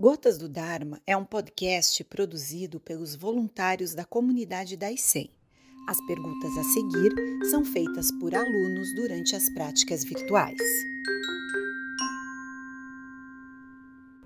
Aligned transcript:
Gotas 0.00 0.38
do 0.38 0.48
Dharma 0.48 1.00
é 1.04 1.16
um 1.16 1.24
podcast 1.24 2.04
produzido 2.04 2.78
pelos 2.78 3.16
voluntários 3.16 3.94
da 3.96 4.04
comunidade 4.04 4.76
da 4.76 4.92
ICEM. 4.92 5.28
As 5.88 6.00
perguntas 6.06 6.56
a 6.56 6.62
seguir 6.62 7.12
são 7.50 7.64
feitas 7.64 8.08
por 8.20 8.32
alunos 8.32 8.94
durante 8.94 9.34
as 9.34 9.52
práticas 9.52 10.04
virtuais. 10.04 10.56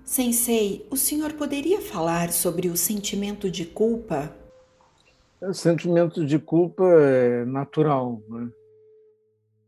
Sensei, 0.03 0.85
o 0.91 0.95
senhor 0.95 1.33
poderia 1.33 1.81
falar 1.81 2.31
sobre 2.31 2.67
o 2.67 2.77
sentimento 2.77 3.49
de 3.49 3.65
culpa? 3.65 4.31
O 5.41 5.55
sentimento 5.55 6.23
de 6.23 6.37
culpa 6.37 6.83
é 6.83 7.45
natural, 7.45 8.21
né? 8.29 8.47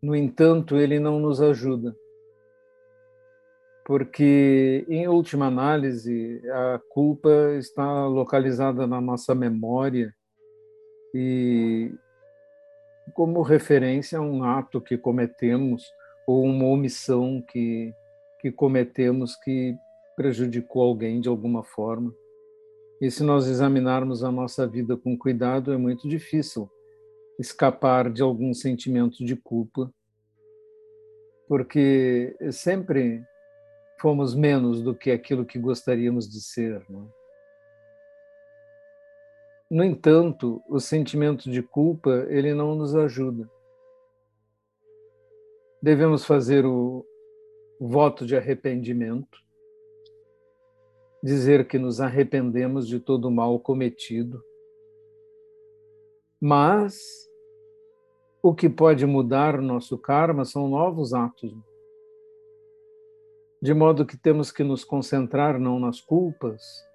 no 0.03 0.15
entanto, 0.15 0.77
ele 0.77 0.99
não 0.99 1.19
nos 1.19 1.41
ajuda 1.41 1.95
porque, 3.85 4.83
em 4.89 5.07
última 5.07 5.45
análise, 5.45 6.41
a 6.51 6.81
culpa 6.89 7.29
está 7.59 8.07
localizada 8.07 8.87
na 8.87 8.99
nossa 8.99 9.35
memória 9.35 10.11
e, 11.13 11.93
como 13.13 13.43
referência, 13.43 14.17
a 14.17 14.21
um 14.21 14.43
ato 14.43 14.81
que 14.81 14.97
cometemos 14.97 15.85
ou 16.25 16.45
uma 16.45 16.65
omissão 16.65 17.43
que, 17.47 17.93
que 18.41 18.51
cometemos 18.51 19.35
que 19.35 19.75
prejudicou 20.15 20.81
alguém 20.81 21.21
de 21.21 21.29
alguma 21.29 21.63
forma. 21.63 22.11
E 22.99 23.11
se 23.11 23.21
nós 23.21 23.45
examinarmos 23.45 24.23
a 24.23 24.31
nossa 24.31 24.65
vida 24.65 24.97
com 24.97 25.15
cuidado, 25.15 25.71
é 25.71 25.77
muito 25.77 26.09
difícil 26.09 26.67
escapar 27.37 28.11
de 28.11 28.23
algum 28.23 28.51
sentimento 28.51 29.23
de 29.23 29.35
culpa, 29.35 29.93
porque 31.47 32.35
sempre 32.51 33.23
fomos 33.97 34.35
menos 34.35 34.81
do 34.81 34.93
que 34.93 35.11
aquilo 35.11 35.45
que 35.45 35.59
gostaríamos 35.59 36.29
de 36.29 36.41
ser. 36.41 36.85
É? 36.89 37.25
No 39.69 39.83
entanto, 39.83 40.61
o 40.69 40.79
sentimento 40.79 41.49
de 41.49 41.61
culpa 41.61 42.25
ele 42.29 42.53
não 42.53 42.75
nos 42.75 42.95
ajuda. 42.95 43.49
Devemos 45.81 46.25
fazer 46.25 46.65
o 46.65 47.05
voto 47.79 48.25
de 48.25 48.35
arrependimento, 48.35 49.39
dizer 51.21 51.67
que 51.67 51.77
nos 51.77 51.99
arrependemos 51.99 52.87
de 52.87 52.99
todo 52.99 53.25
o 53.25 53.31
mal 53.31 53.59
cometido, 53.59 54.43
mas 56.39 57.27
o 58.41 58.53
que 58.53 58.69
pode 58.69 59.05
mudar 59.05 59.57
o 59.57 59.61
nosso 59.61 59.97
karma 59.97 60.45
são 60.45 60.67
novos 60.67 61.13
atos 61.13 61.53
de 63.65 63.73
modo 63.73 64.05
que 64.05 64.15
temos 64.15 64.51
que 64.51 64.63
nos 64.63 64.83
concentrar 64.83 65.59
não 65.59 65.79
nas 65.79 65.99
culpas, 65.99 66.87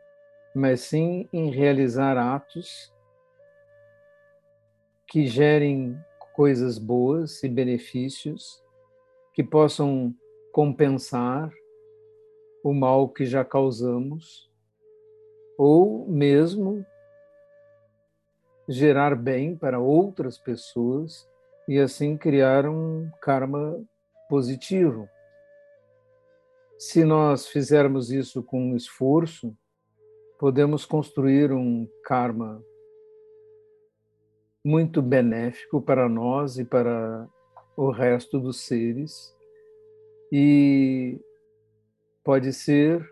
mas 0.55 0.83
sim 0.83 1.29
em 1.33 1.51
realizar 1.51 2.17
atos 2.17 2.95
que 5.05 5.27
gerem 5.27 5.99
coisas 6.33 6.79
boas 6.79 7.43
e 7.43 7.49
benefícios 7.49 8.63
que 9.35 9.43
possam 9.43 10.15
compensar 10.53 11.51
o 12.63 12.73
mal 12.73 13.09
que 13.09 13.27
já 13.27 13.45
causamos 13.45 14.49
ou 15.59 16.07
mesmo 16.09 16.87
gerar 18.69 19.17
bem 19.17 19.57
para 19.57 19.81
outras 19.81 20.39
pessoas 20.39 21.29
e 21.67 21.81
assim 21.81 22.17
criar 22.17 22.65
um 22.65 23.11
karma 23.21 23.77
positivo. 24.29 25.09
Se 26.81 27.05
nós 27.05 27.47
fizermos 27.47 28.11
isso 28.11 28.43
com 28.43 28.75
esforço, 28.75 29.55
podemos 30.39 30.87
construir 30.87 31.53
um 31.53 31.87
karma 32.03 32.65
muito 34.65 35.03
benéfico 35.03 35.83
para 35.83 36.09
nós 36.09 36.59
e 36.59 36.65
para 36.65 37.29
o 37.77 37.91
resto 37.91 38.41
dos 38.41 38.63
seres. 38.63 39.37
E 40.33 41.21
pode 42.25 42.51
ser 42.51 43.07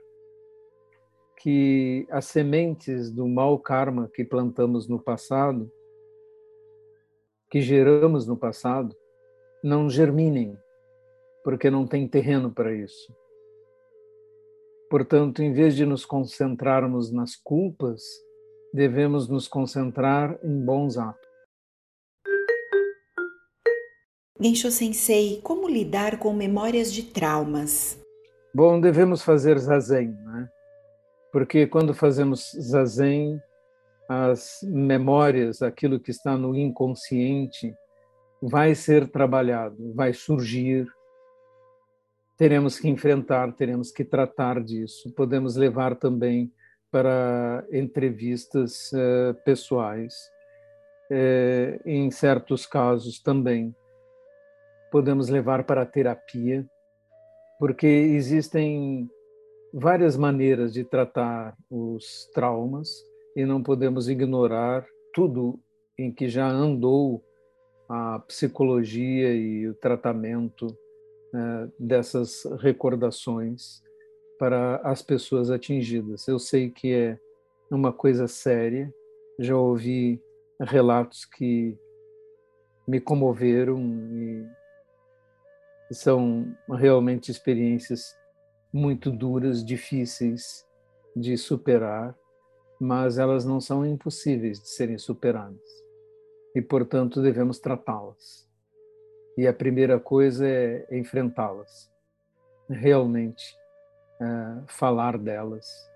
que 1.36 2.06
as 2.10 2.24
sementes 2.24 3.10
do 3.10 3.28
mau 3.28 3.58
karma 3.58 4.08
que 4.08 4.24
plantamos 4.24 4.88
no 4.88 4.98
passado, 4.98 5.70
que 7.50 7.60
geramos 7.60 8.26
no 8.26 8.34
passado, 8.34 8.96
não 9.62 9.90
germinem, 9.90 10.58
porque 11.44 11.68
não 11.68 11.86
tem 11.86 12.08
terreno 12.08 12.50
para 12.50 12.72
isso. 12.72 13.14
Portanto, 14.90 15.42
em 15.42 15.52
vez 15.52 15.76
de 15.76 15.84
nos 15.84 16.06
concentrarmos 16.06 17.10
nas 17.10 17.36
culpas, 17.36 18.02
devemos 18.72 19.28
nos 19.28 19.46
concentrar 19.46 20.38
em 20.42 20.64
bons 20.64 20.96
atos. 20.96 21.28
Gensho 24.40 24.70
Sensei, 24.70 25.40
como 25.42 25.68
lidar 25.68 26.18
com 26.18 26.32
memórias 26.32 26.92
de 26.92 27.02
traumas? 27.02 28.00
Bom, 28.54 28.80
devemos 28.80 29.22
fazer 29.22 29.58
zazen, 29.58 30.08
né? 30.08 30.48
Porque 31.32 31.66
quando 31.66 31.92
fazemos 31.92 32.52
zazen, 32.52 33.42
as 34.08 34.60
memórias, 34.62 35.60
aquilo 35.60 36.00
que 36.00 36.10
está 36.10 36.36
no 36.36 36.56
inconsciente, 36.56 37.74
vai 38.40 38.74
ser 38.74 39.08
trabalhado, 39.08 39.92
vai 39.92 40.14
surgir 40.14 40.86
teremos 42.38 42.78
que 42.78 42.88
enfrentar, 42.88 43.52
teremos 43.52 43.90
que 43.90 44.04
tratar 44.04 44.62
disso. 44.62 45.12
Podemos 45.12 45.56
levar 45.56 45.96
também 45.96 46.52
para 46.88 47.66
entrevistas 47.72 48.92
uh, 48.92 49.34
pessoais, 49.44 50.14
uh, 51.10 51.80
em 51.84 52.08
certos 52.12 52.64
casos 52.64 53.20
também. 53.20 53.74
Podemos 54.90 55.28
levar 55.28 55.64
para 55.64 55.82
a 55.82 55.86
terapia, 55.86 56.64
porque 57.58 57.86
existem 57.86 59.10
várias 59.74 60.16
maneiras 60.16 60.72
de 60.72 60.84
tratar 60.84 61.56
os 61.68 62.30
traumas 62.32 63.04
e 63.34 63.44
não 63.44 63.62
podemos 63.62 64.08
ignorar 64.08 64.86
tudo 65.12 65.58
em 65.98 66.12
que 66.12 66.28
já 66.28 66.48
andou 66.48 67.22
a 67.88 68.20
psicologia 68.20 69.34
e 69.34 69.66
o 69.66 69.74
tratamento 69.74 70.68
né, 71.32 71.70
dessas 71.78 72.44
recordações 72.60 73.82
para 74.38 74.76
as 74.76 75.02
pessoas 75.02 75.50
atingidas. 75.50 76.26
Eu 76.28 76.38
sei 76.38 76.70
que 76.70 76.94
é 76.94 77.18
uma 77.70 77.92
coisa 77.92 78.26
séria, 78.28 78.92
já 79.38 79.56
ouvi 79.56 80.22
relatos 80.60 81.24
que 81.24 81.76
me 82.86 83.00
comoveram 83.00 83.78
e 84.12 84.46
são 85.94 86.56
realmente 86.70 87.30
experiências 87.30 88.16
muito 88.72 89.10
duras, 89.10 89.64
difíceis 89.64 90.66
de 91.14 91.36
superar, 91.36 92.16
mas 92.80 93.18
elas 93.18 93.44
não 93.44 93.60
são 93.60 93.84
impossíveis 93.84 94.60
de 94.60 94.68
serem 94.68 94.98
superadas. 94.98 95.60
E, 96.54 96.62
portanto, 96.62 97.20
devemos 97.20 97.58
tratá-las. 97.58 98.47
E 99.38 99.46
a 99.46 99.52
primeira 99.52 100.00
coisa 100.00 100.44
é 100.48 100.84
enfrentá-las, 100.90 101.88
realmente 102.68 103.56
é, 104.20 104.24
falar 104.66 105.16
delas 105.16 105.88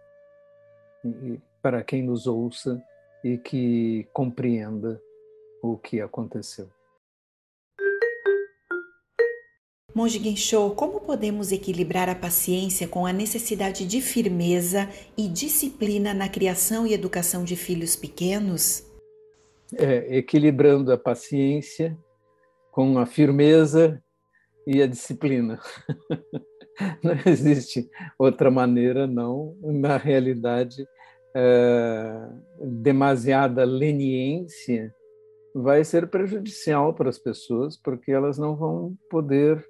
e, 1.05 1.41
para 1.61 1.83
quem 1.83 2.05
nos 2.05 2.29
ouça 2.29 2.81
e 3.25 3.37
que 3.37 4.07
compreenda 4.13 5.03
o 5.61 5.77
que 5.77 6.01
aconteceu. 6.01 6.69
Monge 9.93 10.21
Gensho, 10.21 10.71
como 10.77 11.01
podemos 11.01 11.51
equilibrar 11.51 12.09
a 12.09 12.15
paciência 12.15 12.87
com 12.87 13.05
a 13.05 13.13
necessidade 13.13 13.85
de 13.85 14.01
firmeza 14.01 14.89
e 15.19 15.27
disciplina 15.27 16.15
na 16.15 16.29
criação 16.29 16.87
e 16.87 16.95
educação 16.95 17.43
de 17.43 17.57
filhos 17.57 17.97
pequenos? 17.97 18.87
É, 19.77 20.17
equilibrando 20.17 20.93
a 20.93 20.97
paciência 20.97 21.99
com 22.73 22.99
a 22.99 23.05
firmeza 23.05 24.03
e 24.67 24.83
a 24.83 24.87
disciplina. 24.87 25.61
Não 27.05 27.15
existe 27.27 27.89
outra 28.19 28.51
maneira, 28.51 29.07
não. 29.07 29.55
Na 29.61 29.99
realidade, 29.99 30.89
é, 31.37 32.29
demasiada 32.59 33.63
leniência 33.63 34.93
vai 35.55 35.85
ser 35.85 36.09
prejudicial 36.09 36.95
para 36.95 37.11
as 37.11 37.19
pessoas, 37.19 37.77
porque 37.77 38.11
elas 38.11 38.39
não 38.39 38.57
vão 38.57 38.97
poder, 39.11 39.63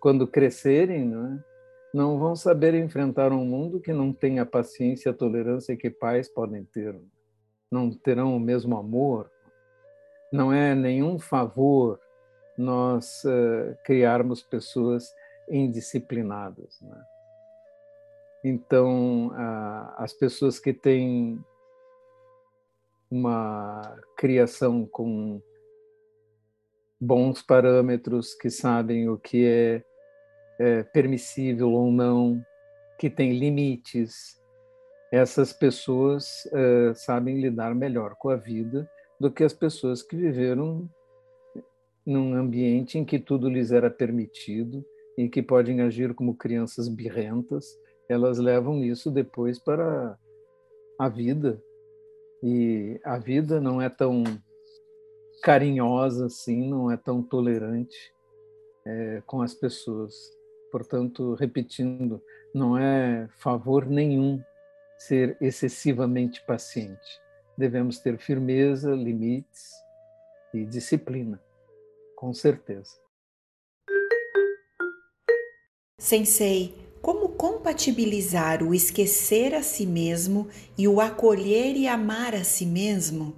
quando 0.00 0.26
crescerem, 0.26 1.06
não, 1.06 1.26
é? 1.26 1.44
não 1.94 2.18
vão 2.18 2.36
saber 2.36 2.74
enfrentar 2.74 3.32
um 3.32 3.44
mundo 3.44 3.80
que 3.80 3.92
não 3.92 4.12
tem 4.12 4.38
a 4.38 4.44
paciência 4.44 5.10
a 5.10 5.14
tolerância 5.14 5.74
que 5.78 5.88
pais 5.88 6.28
podem 6.28 6.62
ter. 6.62 6.94
Não 7.72 7.90
terão 7.90 8.36
o 8.36 8.40
mesmo 8.40 8.76
amor. 8.76 9.30
Não 10.30 10.52
é 10.52 10.74
nenhum 10.74 11.18
favor 11.18 11.98
nós 12.58 13.22
uh, 13.24 13.76
criarmos 13.84 14.42
pessoas 14.42 15.14
indisciplinadas. 15.48 16.80
Né? 16.82 17.02
Então, 18.44 19.32
as 19.96 20.12
pessoas 20.12 20.58
que 20.60 20.72
têm 20.72 21.42
uma 23.10 23.96
criação 24.16 24.86
com 24.86 25.40
bons 27.00 27.42
parâmetros, 27.42 28.34
que 28.34 28.50
sabem 28.50 29.08
o 29.08 29.16
que 29.16 29.46
é, 29.46 29.84
é 30.58 30.82
permissível 30.82 31.72
ou 31.72 31.90
não, 31.90 32.44
que 32.98 33.08
tem 33.08 33.38
limites, 33.38 34.38
essas 35.10 35.52
pessoas 35.52 36.44
uh, 36.46 36.94
sabem 36.94 37.40
lidar 37.40 37.74
melhor 37.74 38.14
com 38.16 38.28
a 38.28 38.36
vida 38.36 38.90
do 39.18 39.30
que 39.30 39.42
as 39.42 39.54
pessoas 39.54 40.02
que 40.02 40.16
viveram 40.16 40.88
num 42.08 42.34
ambiente 42.34 42.96
em 42.96 43.04
que 43.04 43.18
tudo 43.18 43.50
lhes 43.50 43.70
era 43.70 43.90
permitido 43.90 44.82
e 45.14 45.28
que 45.28 45.42
podem 45.42 45.82
agir 45.82 46.14
como 46.14 46.34
crianças 46.34 46.88
birrentas. 46.88 47.78
Elas 48.08 48.38
levam 48.38 48.82
isso 48.82 49.10
depois 49.10 49.58
para 49.58 50.18
a 50.98 51.08
vida. 51.10 51.62
E 52.42 52.98
a 53.04 53.18
vida 53.18 53.60
não 53.60 53.82
é 53.82 53.90
tão 53.90 54.24
carinhosa 55.42 56.26
assim, 56.26 56.66
não 56.66 56.90
é 56.90 56.96
tão 56.96 57.22
tolerante 57.22 58.14
é, 58.86 59.22
com 59.26 59.42
as 59.42 59.52
pessoas. 59.52 60.14
Portanto, 60.72 61.34
repetindo, 61.34 62.22
não 62.54 62.78
é 62.78 63.28
favor 63.36 63.84
nenhum 63.84 64.42
ser 64.96 65.36
excessivamente 65.42 66.42
paciente. 66.46 67.20
Devemos 67.56 67.98
ter 67.98 68.18
firmeza, 68.18 68.94
limites 68.94 69.74
e 70.54 70.64
disciplina, 70.64 71.38
com 72.18 72.34
certeza. 72.34 72.96
Sensei, 76.00 76.74
como 77.00 77.28
compatibilizar 77.28 78.60
o 78.60 78.74
esquecer 78.74 79.54
a 79.54 79.62
si 79.62 79.86
mesmo 79.86 80.48
e 80.76 80.88
o 80.88 81.00
acolher 81.00 81.76
e 81.76 81.86
amar 81.86 82.34
a 82.34 82.42
si 82.42 82.66
mesmo? 82.66 83.36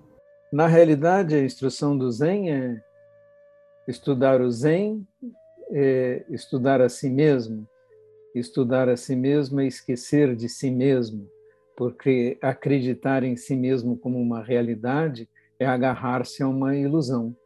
Na 0.50 0.66
realidade, 0.66 1.34
a 1.34 1.44
instrução 1.44 1.96
do 1.96 2.10
Zen 2.10 2.50
é 2.50 2.82
estudar 3.86 4.40
o 4.40 4.50
Zen, 4.50 5.06
é 5.70 6.24
estudar 6.30 6.80
a 6.80 6.88
si 6.88 7.10
mesmo. 7.10 7.68
Estudar 8.34 8.88
a 8.88 8.96
si 8.96 9.14
mesmo 9.14 9.60
é 9.60 9.66
esquecer 9.66 10.34
de 10.34 10.48
si 10.48 10.70
mesmo, 10.70 11.28
porque 11.76 12.38
acreditar 12.40 13.24
em 13.24 13.36
si 13.36 13.54
mesmo 13.54 13.98
como 13.98 14.18
uma 14.18 14.42
realidade 14.42 15.28
é 15.58 15.66
agarrar-se 15.66 16.42
a 16.42 16.48
uma 16.48 16.74
ilusão. 16.74 17.36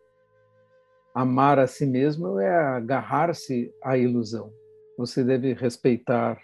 Amar 1.14 1.60
a 1.60 1.66
si 1.68 1.86
mesmo 1.86 2.40
é 2.40 2.50
agarrar-se 2.50 3.72
à 3.80 3.96
ilusão. 3.96 4.52
Você 4.98 5.22
deve 5.22 5.52
respeitar 5.52 6.40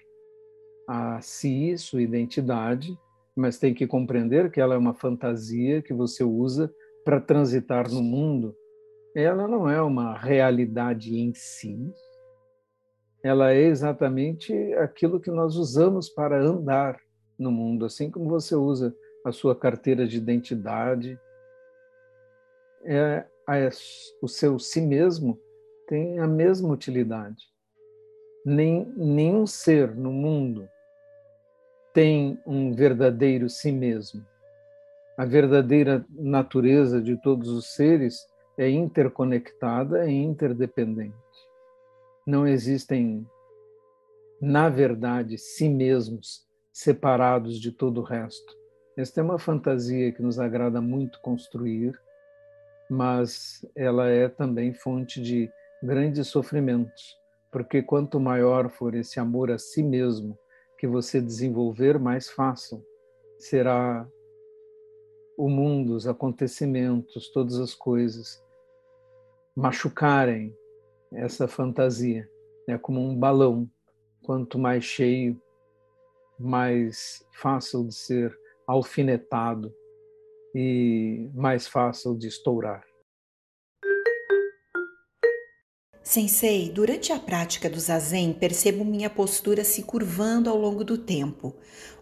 a 0.88 1.20
si, 1.20 1.76
sua 1.76 2.02
identidade, 2.02 2.96
mas 3.36 3.58
tem 3.58 3.74
que 3.74 3.86
compreender 3.86 4.50
que 4.50 4.60
ela 4.60 4.74
é 4.74 4.78
uma 4.78 4.94
fantasia 4.94 5.82
que 5.82 5.92
você 5.92 6.22
usa 6.22 6.72
para 7.04 7.20
transitar 7.20 7.90
no 7.90 8.00
mundo. 8.00 8.54
Ela 9.14 9.48
não 9.48 9.68
é 9.68 9.82
uma 9.82 10.16
realidade 10.16 11.18
em 11.18 11.34
si. 11.34 11.92
Ela 13.24 13.52
é 13.52 13.62
exatamente 13.62 14.52
aquilo 14.74 15.18
que 15.18 15.30
nós 15.32 15.56
usamos 15.56 16.08
para 16.08 16.40
andar 16.40 16.96
no 17.36 17.50
mundo, 17.50 17.84
assim 17.84 18.10
como 18.10 18.28
você 18.28 18.54
usa 18.54 18.94
a 19.24 19.32
sua 19.32 19.56
carteira 19.56 20.06
de 20.06 20.16
identidade. 20.16 21.18
É, 22.84 23.24
o 24.22 24.28
seu 24.28 24.58
si 24.58 24.80
mesmo 24.80 25.38
tem 25.88 26.18
a 26.20 26.26
mesma 26.26 26.68
utilidade. 26.68 27.44
Nem, 28.44 28.84
nenhum 28.96 29.46
ser 29.46 29.94
no 29.94 30.12
mundo 30.12 30.68
tem 31.92 32.40
um 32.46 32.72
verdadeiro 32.72 33.48
si 33.48 33.72
mesmo. 33.72 34.24
A 35.16 35.24
verdadeira 35.24 36.04
natureza 36.10 37.02
de 37.02 37.16
todos 37.16 37.48
os 37.48 37.74
seres 37.74 38.26
é 38.56 38.68
interconectada 38.68 40.08
e 40.08 40.14
interdependente. 40.14 41.14
Não 42.26 42.46
existem, 42.46 43.26
na 44.40 44.68
verdade, 44.68 45.36
si 45.36 45.68
mesmos 45.68 46.46
separados 46.72 47.58
de 47.58 47.72
todo 47.72 48.00
o 48.00 48.04
resto. 48.04 48.56
Esta 48.96 49.20
é 49.20 49.24
uma 49.24 49.38
fantasia 49.38 50.12
que 50.12 50.22
nos 50.22 50.38
agrada 50.38 50.80
muito 50.80 51.20
construir, 51.20 52.00
mas 52.90 53.64
ela 53.76 54.08
é 54.08 54.28
também 54.28 54.74
fonte 54.74 55.22
de 55.22 55.48
grandes 55.80 56.26
sofrimentos, 56.26 57.16
porque 57.52 57.80
quanto 57.80 58.18
maior 58.18 58.68
for 58.68 58.96
esse 58.96 59.20
amor 59.20 59.52
a 59.52 59.58
si 59.58 59.80
mesmo 59.80 60.36
que 60.76 60.88
você 60.88 61.20
desenvolver, 61.20 62.00
mais 62.00 62.28
fácil 62.28 62.84
será 63.38 64.06
o 65.38 65.48
mundo, 65.48 65.94
os 65.94 66.06
acontecimentos, 66.06 67.30
todas 67.30 67.58
as 67.58 67.74
coisas 67.74 68.42
machucarem 69.54 70.54
essa 71.12 71.46
fantasia. 71.46 72.28
É 72.68 72.76
como 72.76 73.00
um 73.00 73.16
balão. 73.16 73.70
Quanto 74.22 74.58
mais 74.58 74.84
cheio, 74.84 75.40
mais 76.38 77.26
fácil 77.32 77.86
de 77.86 77.94
ser 77.94 78.38
alfinetado 78.66 79.74
e 80.54 81.30
mais 81.34 81.66
fácil 81.66 82.16
de 82.16 82.28
estourar. 82.28 82.82
Sensei, 86.02 86.72
durante 86.72 87.12
a 87.12 87.20
prática 87.20 87.70
do 87.70 87.78
zazen, 87.78 88.32
percebo 88.32 88.84
minha 88.84 89.08
postura 89.08 89.62
se 89.62 89.82
curvando 89.82 90.50
ao 90.50 90.56
longo 90.56 90.82
do 90.82 90.98
tempo. 90.98 91.54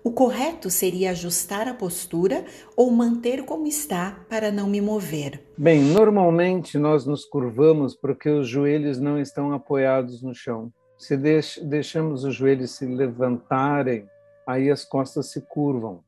O 0.02 0.12
correto 0.12 0.70
seria 0.70 1.10
ajustar 1.10 1.68
a 1.68 1.74
postura 1.74 2.44
ou 2.76 2.90
manter 2.90 3.44
como 3.44 3.66
está 3.66 4.24
para 4.30 4.50
não 4.50 4.66
me 4.66 4.80
mover? 4.80 5.44
Bem, 5.58 5.82
normalmente 5.82 6.78
nós 6.78 7.04
nos 7.04 7.24
curvamos 7.26 7.94
porque 7.94 8.30
os 8.30 8.48
joelhos 8.48 8.98
não 8.98 9.20
estão 9.20 9.52
apoiados 9.52 10.22
no 10.22 10.34
chão. 10.34 10.72
Se 10.96 11.16
deixamos 11.62 12.24
os 12.24 12.34
joelhos 12.34 12.70
se 12.76 12.86
levantarem, 12.86 14.08
aí 14.46 14.70
as 14.70 14.84
costas 14.84 15.26
se 15.26 15.42
curvam. 15.42 16.02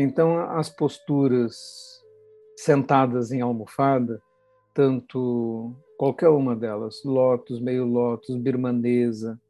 Então, 0.00 0.38
as 0.38 0.70
posturas 0.70 2.00
sentadas 2.56 3.32
em 3.32 3.40
almofada, 3.40 4.22
tanto 4.72 5.74
qualquer 5.98 6.28
uma 6.28 6.54
delas, 6.54 7.02
lótus, 7.04 7.60
meio 7.60 7.84
lótus, 7.84 8.36
birmanesa, 8.36 9.40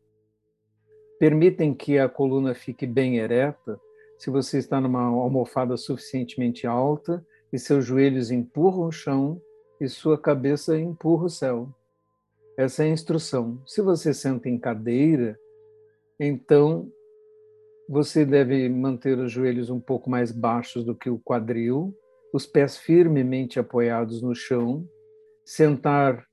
permitem 1.19 1.75
que 1.75 1.99
a 1.99 2.09
coluna 2.09 2.55
fique 2.55 2.87
bem 2.87 3.19
ereta 3.19 3.79
se 4.17 4.31
você 4.31 4.57
está 4.57 4.81
numa 4.81 5.03
almofada 5.03 5.77
suficientemente 5.77 6.67
alta 6.67 7.23
e 7.53 7.59
seus 7.59 7.85
joelhos 7.85 8.31
empurram 8.31 8.87
o 8.89 8.93
chão 8.93 9.39
e 9.79 9.87
sua 9.87 10.17
cabeça 10.17 10.79
empurra 10.79 11.27
o 11.27 11.31
céu. 11.31 11.69
Essa 12.57 12.85
é 12.85 12.87
a 12.87 12.91
instrução. 12.91 13.63
Se 13.67 13.83
você 13.83 14.15
senta 14.15 14.49
em 14.49 14.59
cadeira, 14.59 15.39
então 16.19 16.91
você 17.89 18.25
deve 18.27 18.69
manter 18.69 19.19
os 19.19 19.33
joelhos 19.33 19.71
um 19.71 19.81
pouco 19.81 20.11
mais 20.11 20.31
baixos 20.31 20.85
do 20.85 20.95
que 20.95 21.09
o 21.09 21.19
quadril, 21.19 21.97
os 22.35 22.45
pés 22.45 22.77
firmemente 22.77 23.59
apoiados 23.59 24.21
no 24.21 24.35
chão, 24.35 24.87
sentar 25.43 26.27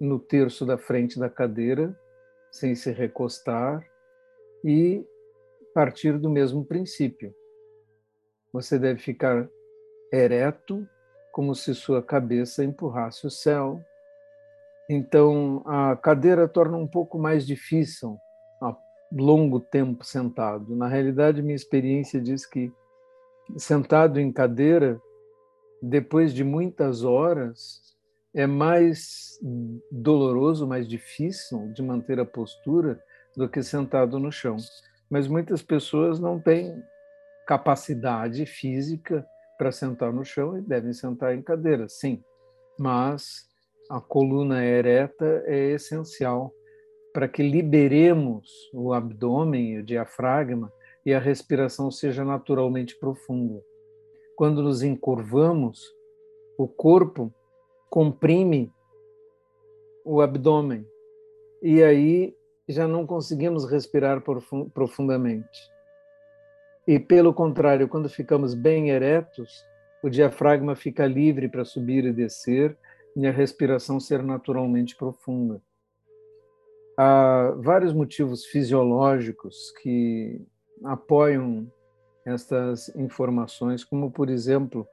no 0.00 0.18
terço 0.18 0.66
da 0.66 0.76
frente 0.76 1.16
da 1.16 1.30
cadeira, 1.30 1.96
sem 2.50 2.74
se 2.74 2.90
recostar, 2.90 3.86
e 4.64 5.06
partir 5.72 6.18
do 6.18 6.28
mesmo 6.28 6.64
princípio. 6.64 7.32
Você 8.52 8.76
deve 8.76 8.98
ficar 8.98 9.48
ereto, 10.12 10.84
como 11.30 11.54
se 11.54 11.72
sua 11.72 12.02
cabeça 12.02 12.64
empurrasse 12.64 13.24
o 13.24 13.30
céu. 13.30 13.80
Então, 14.88 15.62
a 15.64 15.96
cadeira 15.96 16.48
torna 16.48 16.76
um 16.76 16.88
pouco 16.88 17.16
mais 17.16 17.46
difícil 17.46 18.18
longo 19.12 19.60
tempo 19.60 20.04
sentado. 20.04 20.74
Na 20.76 20.88
realidade, 20.88 21.42
minha 21.42 21.56
experiência 21.56 22.20
diz 22.20 22.46
que 22.46 22.72
sentado 23.56 24.20
em 24.20 24.30
cadeira, 24.30 25.00
depois 25.82 26.32
de 26.32 26.44
muitas 26.44 27.02
horas, 27.02 27.80
é 28.32 28.46
mais 28.46 29.38
doloroso, 29.90 30.66
mais 30.66 30.86
difícil 30.88 31.72
de 31.72 31.82
manter 31.82 32.20
a 32.20 32.24
postura 32.24 33.02
do 33.36 33.48
que 33.48 33.62
sentado 33.62 34.18
no 34.18 34.30
chão. 34.30 34.56
Mas 35.08 35.26
muitas 35.26 35.62
pessoas 35.62 36.20
não 36.20 36.38
têm 36.38 36.80
capacidade 37.46 38.46
física 38.46 39.26
para 39.58 39.72
sentar 39.72 40.12
no 40.12 40.24
chão 40.24 40.56
e 40.56 40.62
devem 40.62 40.92
sentar 40.92 41.34
em 41.34 41.42
cadeira, 41.42 41.88
sim. 41.88 42.22
Mas 42.78 43.48
a 43.90 44.00
coluna 44.00 44.64
ereta 44.64 45.42
é 45.46 45.72
essencial 45.72 46.54
para 47.12 47.28
que 47.28 47.42
liberemos 47.42 48.70
o 48.72 48.92
abdômen, 48.92 49.78
o 49.78 49.82
diafragma 49.82 50.72
e 51.04 51.12
a 51.12 51.18
respiração 51.18 51.90
seja 51.90 52.24
naturalmente 52.24 52.98
profunda. 52.98 53.62
Quando 54.36 54.62
nos 54.62 54.82
encurvamos, 54.82 55.92
o 56.56 56.68
corpo 56.68 57.32
comprime 57.88 58.72
o 60.04 60.20
abdômen 60.20 60.86
e 61.62 61.82
aí 61.82 62.34
já 62.68 62.86
não 62.86 63.06
conseguimos 63.06 63.68
respirar 63.68 64.22
profundamente. 64.72 65.70
E, 66.86 66.98
pelo 66.98 67.34
contrário, 67.34 67.88
quando 67.88 68.08
ficamos 68.08 68.54
bem 68.54 68.90
eretos, 68.90 69.64
o 70.02 70.08
diafragma 70.08 70.74
fica 70.74 71.06
livre 71.06 71.48
para 71.48 71.64
subir 71.64 72.04
e 72.04 72.12
descer 72.12 72.76
e 73.16 73.26
a 73.26 73.30
respiração 73.30 74.00
ser 74.00 74.22
naturalmente 74.22 74.96
profunda. 74.96 75.60
Há 77.02 77.54
vários 77.56 77.94
motivos 77.94 78.44
fisiológicos 78.44 79.72
que 79.80 80.46
apoiam 80.84 81.66
estas 82.26 82.94
informações, 82.94 83.82
como, 83.82 84.10
por 84.10 84.28
exemplo, 84.28 84.86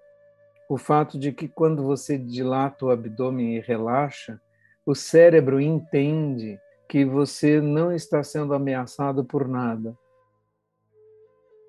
o 0.69 0.77
fato 0.77 1.19
de 1.19 1.33
que 1.33 1.49
quando 1.49 1.83
você 1.83 2.17
dilata 2.17 2.85
o 2.85 2.91
abdômen 2.91 3.57
e 3.57 3.59
relaxa, 3.59 4.39
o 4.85 4.95
cérebro 4.95 5.59
entende 5.59 6.57
que 6.87 7.03
você 7.03 7.59
não 7.59 7.91
está 7.91 8.23
sendo 8.23 8.53
ameaçado 8.53 9.25
por 9.25 9.45
nada. 9.45 9.93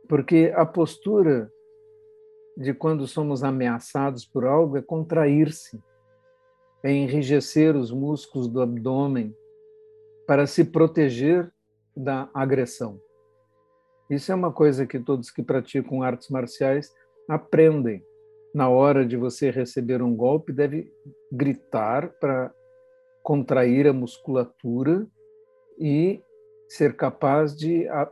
Porque 0.09 0.53
a 0.55 0.65
postura 0.65 1.53
de 2.57 2.73
quando 2.73 3.09
somos 3.09 3.43
ameaçados 3.43 4.25
por 4.25 4.45
algo 4.45 4.77
é 4.77 4.83
contrair-se, 4.83 5.83
é 6.85 6.93
enrijecer 6.93 7.75
os 7.77 7.91
músculos 7.91 8.47
do 8.47 8.63
abdômen 8.63 9.35
para 10.29 10.47
se 10.47 10.63
proteger 10.63 11.51
da 11.97 12.29
agressão. 12.35 13.01
Isso 14.11 14.31
é 14.31 14.35
uma 14.35 14.53
coisa 14.53 14.87
que 14.87 15.01
todos 15.01 15.31
que 15.31 15.43
praticam 15.43 16.03
artes 16.03 16.29
marciais 16.29 16.93
aprendem. 17.27 18.05
Na 18.55 18.69
hora 18.69 19.07
de 19.07 19.17
você 19.17 19.51
receber 19.51 20.03
um 20.03 20.15
golpe, 20.15 20.53
deve 20.53 20.93
gritar 21.33 22.11
para 22.21 22.53
contrair 23.23 23.87
a 23.87 23.93
musculatura 23.95 25.07
e 25.79 26.23
ser 26.69 26.95
capaz 26.95 27.57
de 27.57 27.89
a, 27.89 28.11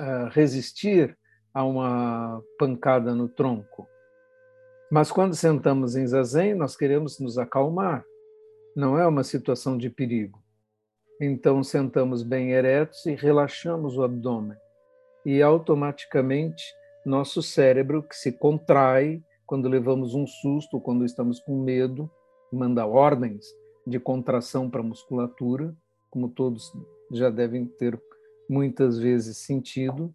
a 0.00 0.28
resistir 0.30 1.16
a 1.54 1.64
uma 1.64 2.42
pancada 2.58 3.14
no 3.14 3.28
tronco. 3.28 3.86
Mas 4.90 5.12
quando 5.12 5.36
sentamos 5.36 5.94
em 5.94 6.08
zazen, 6.08 6.54
nós 6.54 6.76
queremos 6.76 7.20
nos 7.20 7.38
acalmar. 7.38 8.04
Não 8.74 8.98
é 8.98 9.06
uma 9.06 9.22
situação 9.22 9.78
de 9.78 9.88
perigo. 9.88 10.41
Então 11.24 11.62
sentamos 11.62 12.24
bem 12.24 12.50
eretos 12.50 13.06
e 13.06 13.14
relaxamos 13.14 13.96
o 13.96 14.02
abdômen. 14.02 14.58
E 15.24 15.40
automaticamente 15.40 16.64
nosso 17.06 17.40
cérebro 17.40 18.02
que 18.02 18.16
se 18.16 18.32
contrai 18.32 19.22
quando 19.46 19.68
levamos 19.68 20.16
um 20.16 20.26
susto, 20.26 20.80
quando 20.80 21.04
estamos 21.04 21.38
com 21.38 21.62
medo, 21.62 22.10
manda 22.52 22.84
ordens 22.84 23.46
de 23.86 24.00
contração 24.00 24.68
para 24.68 24.80
a 24.80 24.84
musculatura, 24.84 25.72
como 26.10 26.28
todos 26.28 26.72
já 27.12 27.30
devem 27.30 27.66
ter 27.66 27.96
muitas 28.50 28.98
vezes 28.98 29.36
sentido, 29.36 30.12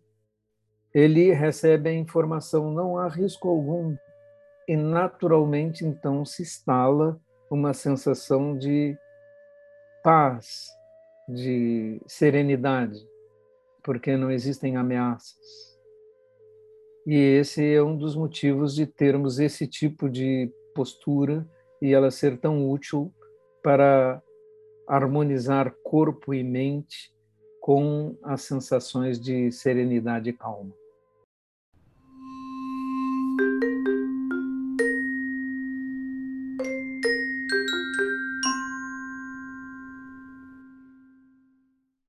ele 0.94 1.32
recebe 1.32 1.90
a 1.90 1.94
informação, 1.94 2.70
não 2.70 2.98
há 2.98 3.08
risco 3.08 3.48
algum, 3.48 3.96
e 4.68 4.76
naturalmente 4.76 5.86
então 5.86 6.26
se 6.26 6.42
instala 6.42 7.18
uma 7.50 7.74
sensação 7.74 8.58
de 8.58 8.98
paz, 10.04 10.76
de 11.27 12.01
serenidade, 12.07 13.05
porque 13.84 14.15
não 14.15 14.31
existem 14.31 14.75
ameaças. 14.75 15.77
E 17.05 17.15
esse 17.15 17.63
é 17.74 17.81
um 17.81 17.98
dos 17.98 18.15
motivos 18.15 18.75
de 18.75 18.86
termos 18.86 19.39
esse 19.39 19.65
tipo 19.65 20.10
de 20.10 20.51
postura 20.75 21.48
e 21.81 21.93
ela 21.93 22.12
ser 22.12 22.38
tão 22.38 22.69
útil 22.69 23.13
para 23.63 24.22
harmonizar 24.88 25.74
corpo 25.84 26.34
e 26.34 26.43
mente 26.43 27.13
com 27.62 28.17
as 28.24 28.41
sensações 28.43 29.19
de 29.19 29.51
serenidade 29.51 30.29
e 30.29 30.34
calma. 30.34 30.74